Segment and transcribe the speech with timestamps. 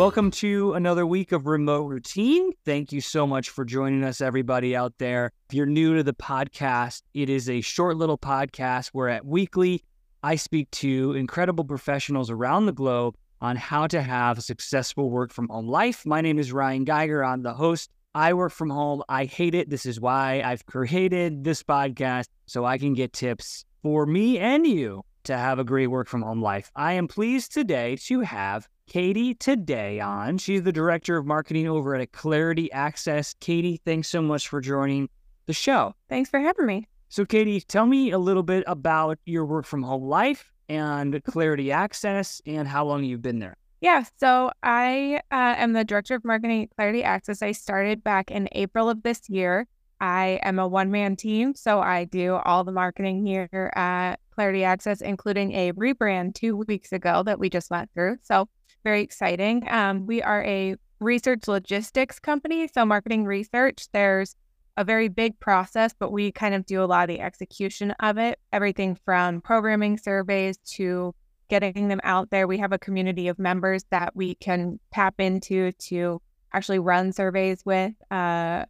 [0.00, 2.52] Welcome to another week of Remote Routine.
[2.64, 5.30] Thank you so much for joining us, everybody out there.
[5.50, 9.84] If you're new to the podcast, it is a short little podcast where at weekly
[10.22, 15.34] I speak to incredible professionals around the globe on how to have a successful work
[15.34, 16.06] from home life.
[16.06, 17.22] My name is Ryan Geiger.
[17.22, 17.90] I'm the host.
[18.14, 19.02] I work from home.
[19.06, 19.68] I hate it.
[19.68, 24.66] This is why I've created this podcast so I can get tips for me and
[24.66, 26.70] you to have a great work from home life.
[26.74, 30.38] I am pleased today to have Katie Taddei on.
[30.38, 33.34] She's the director of marketing over at Qlarity Access.
[33.40, 35.08] Katie, thanks so much for joining
[35.46, 35.94] the show.
[36.08, 36.88] Thanks for having me.
[37.08, 41.72] So, Katie, tell me a little bit about your work from home life and Qlarity
[41.72, 43.56] Access and how long you've been there.
[43.80, 47.42] Yeah, so I uh, am the director of marketing at Qlarity Access.
[47.42, 49.66] I started back in April of this year.
[50.00, 54.64] I am a one man team, so I do all the marketing here at Qlarity
[54.64, 58.16] Access, including a rebrand two weeks ago that we just went through.
[58.22, 58.48] So,
[58.84, 59.66] very exciting.
[59.68, 63.86] Um, we are a research logistics company, so marketing research.
[63.92, 64.36] There's
[64.76, 68.16] a very big process, but we kind of do a lot of the execution of
[68.16, 68.38] it.
[68.52, 71.14] Everything from programming surveys to
[71.48, 72.46] getting them out there.
[72.46, 77.62] We have a community of members that we can tap into to actually run surveys
[77.66, 78.64] with uh,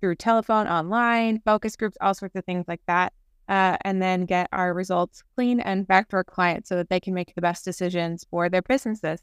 [0.00, 3.12] through telephone, online, focus groups, all sorts of things like that.
[3.48, 6.98] Uh, and then get our results clean and back to our clients so that they
[6.98, 9.20] can make the best decisions for their businesses.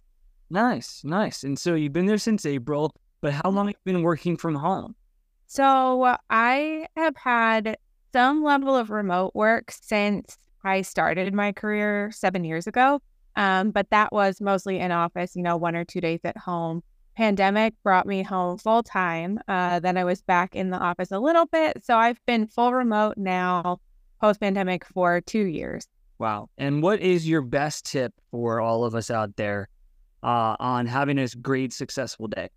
[0.50, 1.44] Nice, nice.
[1.44, 4.56] And so you've been there since April, but how long have you been working from
[4.56, 4.96] home?
[5.48, 7.78] So I have had
[8.14, 13.02] some level of remote work since I started my career seven years ago.
[13.36, 16.84] Um, but that was mostly in office, you know, one or two days at home.
[17.16, 19.40] Pandemic brought me home full time.
[19.48, 21.84] Uh, then I was back in the office a little bit.
[21.84, 23.80] So I've been full remote now,
[24.24, 25.86] post pandemic, for two years.
[26.18, 26.50] Wow.
[26.58, 29.68] And what is your best tip for all of us out there
[30.24, 32.48] uh, on having a great, successful day?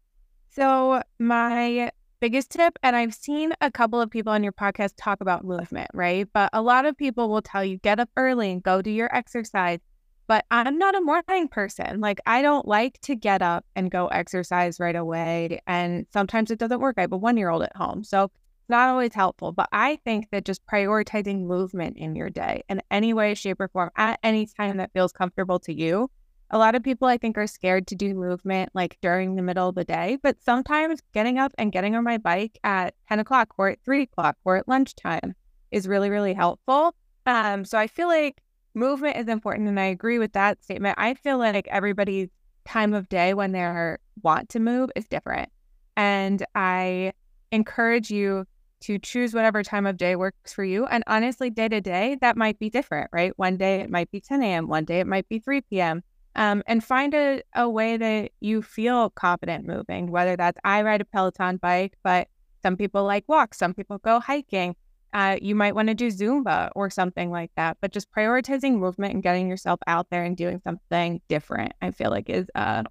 [0.51, 5.21] So, my biggest tip, and I've seen a couple of people on your podcast talk
[5.21, 6.29] about movement, right?
[6.33, 9.13] But a lot of people will tell you get up early and go do your
[9.15, 9.81] exercise.
[10.29, 12.01] But I'm not a morning person.
[12.01, 15.61] Like, I don't like to get up and go exercise right away.
[15.67, 16.95] And sometimes it doesn't work.
[16.97, 18.05] I have a one year old at home.
[18.05, 18.31] So,
[18.69, 19.53] not always helpful.
[19.53, 23.69] But I think that just prioritizing movement in your day in any way, shape, or
[23.69, 26.11] form at any time that feels comfortable to you
[26.51, 29.69] a lot of people I think are scared to do movement like during the middle
[29.69, 33.55] of the day, but sometimes getting up and getting on my bike at 10 o'clock
[33.59, 35.35] or at 3 o'clock or at lunchtime
[35.71, 36.95] is really, really helpful.
[37.27, 38.43] Um, so I feel like
[38.75, 40.95] movement is important and I agree with that statement.
[40.99, 42.29] I feel like everybody's
[42.65, 45.51] time of day when they want to move is different.
[45.97, 47.13] And I
[47.51, 48.47] encourage you
[48.87, 50.87] to choose whatever time of day works for you.
[50.87, 53.33] And honestly, day to day, that might be different, right?
[53.37, 56.03] One day it might be 10 a.m., one day it might be 3 p.m
[56.37, 61.01] um, and find a, a way that you feel confident moving, whether that's I ride
[61.01, 62.29] a Peloton bike, but
[62.63, 64.77] some people like walks, some people go hiking.
[65.15, 69.15] Uh, you might want to do Zumba or something like that, but just prioritizing movement
[69.15, 72.83] and getting yourself out there and doing something different, I feel like is uh,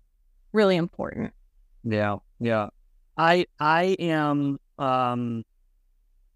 [0.52, 1.32] really important.
[1.84, 2.70] Yeah, yeah.
[3.16, 5.44] I I am um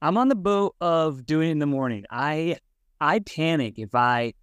[0.02, 2.06] I'm on the boat of doing it in the morning.
[2.10, 2.58] I
[3.02, 4.34] I panic if I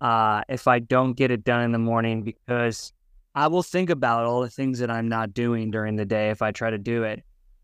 [0.00, 2.92] uh, if I don't get it done in the morning because
[3.34, 6.42] I will think about all the things that I'm not doing during the day if
[6.42, 7.22] I try to do it.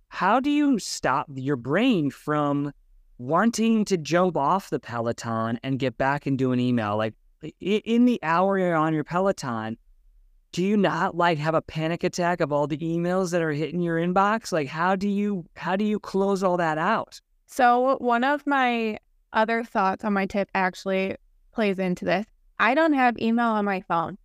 [0.08, 2.72] How do you stop your brain from
[3.18, 6.96] wanting to jump off the Peloton and get back and do an email?
[6.96, 7.14] Like
[7.60, 9.76] in the hour you're on your Peloton,
[10.52, 13.80] do you not like have a panic attack of all the emails that are hitting
[13.80, 14.52] your inbox?
[14.52, 17.20] Like how do you how do you close all that out?
[17.52, 18.96] So one of my
[19.34, 21.16] other thoughts on my tip actually
[21.52, 22.24] plays into this.
[22.58, 24.16] I don't have email on my phone.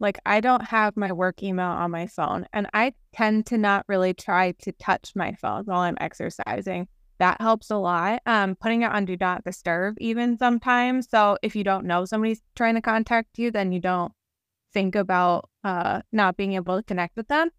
[0.00, 2.48] Like I don't have my work email on my phone.
[2.52, 6.88] And I tend to not really try to touch my phone while I'm exercising.
[7.18, 8.22] That helps a lot.
[8.26, 11.08] Um, putting it on do not disturb even sometimes.
[11.08, 14.12] So if you don't know somebody's trying to contact you, then you don't
[14.72, 17.50] think about uh, not being able to connect with them.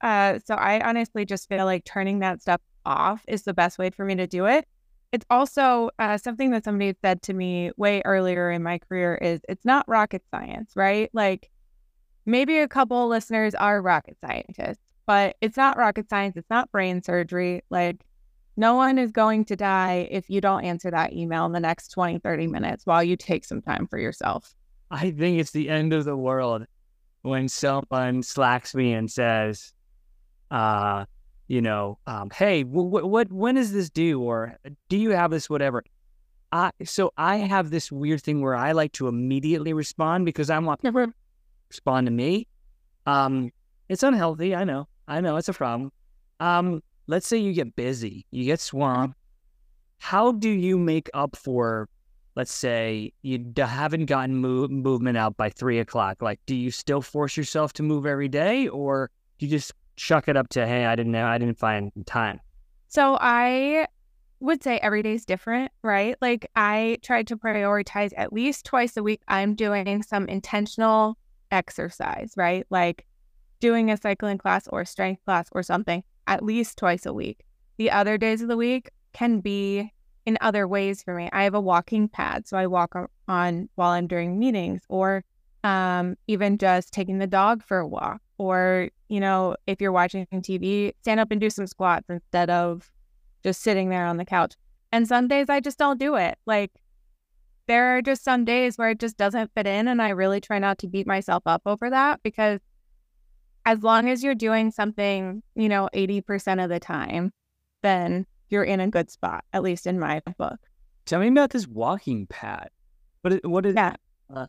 [0.00, 3.90] Uh, so I honestly just feel like turning that stuff off is the best way
[3.90, 4.66] for me to do it
[5.12, 9.40] it's also uh, something that somebody said to me way earlier in my career is
[9.48, 11.10] it's not rocket science, right?
[11.12, 11.50] Like
[12.26, 16.36] maybe a couple listeners are rocket scientists, but it's not rocket science.
[16.36, 17.62] It's not brain surgery.
[17.70, 18.04] Like
[18.56, 21.88] no one is going to die if you don't answer that email in the next
[21.88, 24.54] 20, 30 minutes while you take some time for yourself.
[24.92, 26.66] I think it's the end of the world
[27.22, 29.72] when someone slacks me and says,
[30.50, 31.04] uh,
[31.50, 34.22] you know, um, hey, what, what, when is this due?
[34.22, 34.56] Or
[34.88, 35.82] do you have this, whatever?
[36.52, 40.64] I, so I have this weird thing where I like to immediately respond because I'm
[40.64, 41.12] like, to
[41.68, 42.46] respond to me.
[43.04, 43.50] Um,
[43.88, 44.54] It's unhealthy.
[44.54, 44.86] I know.
[45.08, 45.90] I know it's a problem.
[46.38, 49.16] Um, let's say you get busy, you get swamped.
[49.98, 51.88] How do you make up for,
[52.36, 56.22] let's say, you d- haven't gotten move- movement out by three o'clock?
[56.22, 60.28] Like, do you still force yourself to move every day, or do you just chuck
[60.28, 62.40] it up to, hey, I didn't know, I didn't find time?
[62.88, 63.86] So I
[64.40, 66.16] would say every day is different, right?
[66.22, 69.20] Like I try to prioritize at least twice a week.
[69.28, 71.18] I'm doing some intentional
[71.50, 72.66] exercise, right?
[72.70, 73.06] Like
[73.60, 77.44] doing a cycling class or strength class or something at least twice a week.
[77.76, 79.92] The other days of the week can be
[80.24, 81.28] in other ways for me.
[81.32, 82.94] I have a walking pad, so I walk
[83.28, 85.24] on while I'm doing meetings or
[85.64, 88.20] um, even just taking the dog for a walk.
[88.38, 92.90] Or, you know, if you're watching TV, stand up and do some squats instead of
[93.42, 94.54] just sitting there on the couch.
[94.92, 96.38] And some days I just don't do it.
[96.46, 96.72] Like
[97.66, 99.88] there are just some days where it just doesn't fit in.
[99.88, 102.60] And I really try not to beat myself up over that because
[103.66, 107.32] as long as you're doing something, you know, 80% of the time,
[107.82, 110.58] then you're in a good spot, at least in my book.
[111.04, 112.70] Tell me about this walking pad.
[113.22, 113.96] What, what is yeah.
[114.34, 114.46] Uh,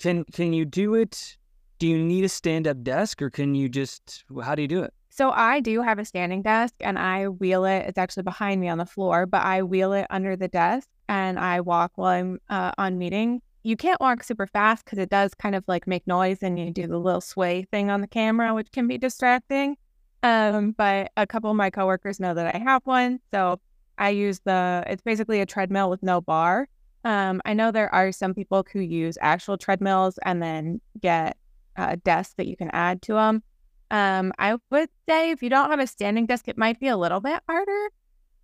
[0.00, 1.36] can, can you do it?
[1.78, 4.82] Do you need a stand up desk or can you just, how do you do
[4.82, 4.92] it?
[5.10, 7.84] So I do have a standing desk and I wheel it.
[7.86, 11.38] It's actually behind me on the floor, but I wheel it under the desk and
[11.38, 13.42] I walk while I'm uh, on meeting.
[13.62, 16.70] You can't walk super fast because it does kind of like make noise and you
[16.70, 19.76] do the little sway thing on the camera, which can be distracting.
[20.22, 23.20] Um, but a couple of my coworkers know that I have one.
[23.32, 23.60] So
[23.98, 26.68] I use the, it's basically a treadmill with no bar.
[27.04, 31.36] Um, I know there are some people who use actual treadmills and then get
[31.76, 33.42] a desk that you can add to them.
[33.90, 36.96] Um, I would say if you don't have a standing desk, it might be a
[36.96, 37.88] little bit harder.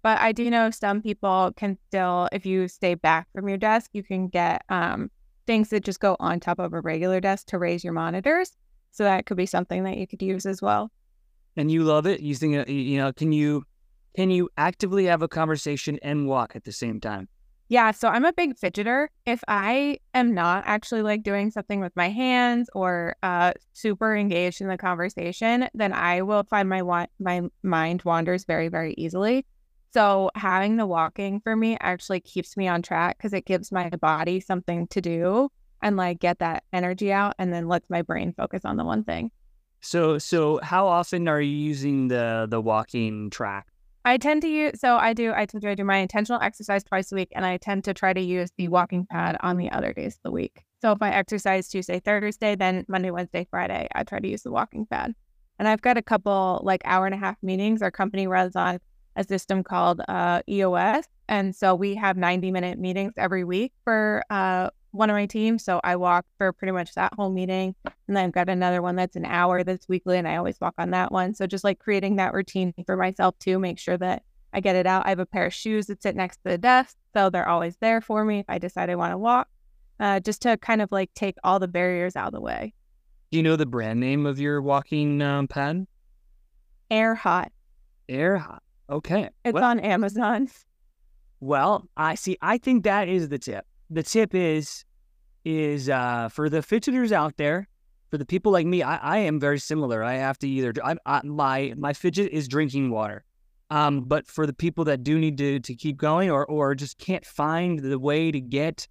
[0.03, 3.91] But I do know some people can still, if you stay back from your desk,
[3.93, 5.11] you can get um,
[5.47, 8.53] things that just go on top of a regular desk to raise your monitors.
[8.93, 10.91] So that could be something that you could use as well.
[11.57, 12.21] And you love it.
[12.21, 13.65] You think, you know, can you
[14.15, 17.29] can you actively have a conversation and walk at the same time?
[17.69, 19.09] Yeah, so I'm a big fidgeter.
[19.25, 24.61] If I am not actually like doing something with my hands or uh, super engaged
[24.61, 29.47] in the conversation, then I will find my wa- my mind wanders very very easily.
[29.93, 33.89] So having the walking for me actually keeps me on track because it gives my
[33.89, 35.49] body something to do
[35.83, 39.03] and like get that energy out, and then lets my brain focus on the one
[39.03, 39.31] thing.
[39.81, 43.67] So so how often are you using the the walking track?
[44.07, 47.11] I tend to use so I do I tend to do my intentional exercise twice
[47.11, 49.93] a week and I tend to try to use the walking pad on the other
[49.93, 50.63] days of the week.
[50.81, 54.53] So if I exercise Tuesday, Thursday, then Monday, Wednesday, Friday, I try to use the
[54.53, 55.13] walking pad.
[55.59, 57.83] And I've got a couple like hour and a half meetings.
[57.83, 58.79] Our company runs on
[59.17, 61.07] a system called uh, EOS.
[61.29, 65.65] And so we have 90 minute meetings every week for uh, one of my teams.
[65.65, 67.75] So I walk for pretty much that whole meeting.
[67.85, 70.75] And then I've got another one that's an hour that's weekly, and I always walk
[70.79, 71.35] on that one.
[71.35, 74.23] So just like creating that routine for myself to make sure that
[74.53, 75.07] I get it out.
[75.07, 76.97] I have a pair of shoes that sit next to the desk.
[77.15, 79.49] So they're always there for me if I decide I want to walk,
[80.01, 82.73] uh, just to kind of like take all the barriers out of the way.
[83.31, 85.87] Do you know the brand name of your walking um, pad?
[86.91, 87.53] Air Hot.
[88.09, 88.63] Air Hot.
[88.89, 89.29] Okay.
[89.45, 90.49] It's well, on Amazon.
[91.39, 92.39] Well, I see.
[92.41, 93.67] I think that is the tip.
[93.91, 94.85] The tip is
[95.45, 97.69] is uh, for the fidgeters out there,
[98.11, 100.03] for the people like me, I, I am very similar.
[100.03, 103.25] I have to either I, I, my my fidget is drinking water,
[103.71, 106.99] um, but for the people that do need to to keep going or or just
[106.99, 108.89] can't find the way to get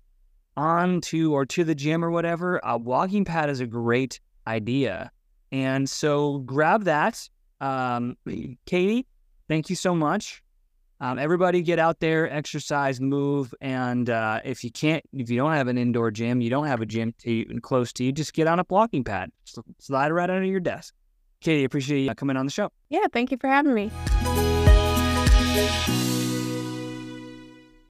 [0.58, 5.12] on to or to the gym or whatever, a walking pad is a great idea.
[5.52, 7.30] And so grab that,
[7.62, 8.18] um,
[8.66, 9.08] Katie.
[9.48, 10.42] Thank you so much.
[11.06, 15.52] Um, everybody get out there, exercise, move, and uh, if you can't, if you don't
[15.52, 18.48] have an indoor gym, you don't have a gym to close to you, just get
[18.48, 19.30] on a walking pad,
[19.78, 20.96] slide right under your desk.
[21.42, 22.70] Katie, appreciate you coming on the show.
[22.90, 23.92] Yeah, thank you for having me.